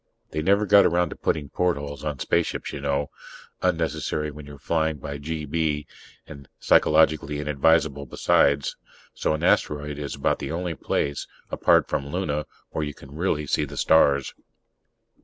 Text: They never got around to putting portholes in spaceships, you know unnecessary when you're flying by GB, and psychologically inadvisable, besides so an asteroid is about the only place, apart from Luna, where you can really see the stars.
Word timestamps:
They 0.31 0.41
never 0.41 0.65
got 0.65 0.83
around 0.83 1.11
to 1.11 1.15
putting 1.15 1.49
portholes 1.49 2.03
in 2.03 2.17
spaceships, 2.17 2.73
you 2.73 2.81
know 2.81 3.11
unnecessary 3.61 4.31
when 4.31 4.47
you're 4.47 4.57
flying 4.57 4.97
by 4.97 5.19
GB, 5.19 5.85
and 6.25 6.49
psychologically 6.59 7.37
inadvisable, 7.39 8.07
besides 8.07 8.75
so 9.13 9.35
an 9.35 9.43
asteroid 9.43 9.99
is 9.99 10.15
about 10.15 10.39
the 10.39 10.51
only 10.51 10.73
place, 10.73 11.27
apart 11.51 11.87
from 11.87 12.07
Luna, 12.07 12.47
where 12.71 12.83
you 12.83 12.95
can 12.95 13.13
really 13.15 13.45
see 13.45 13.63
the 13.63 13.77
stars. 13.77 14.33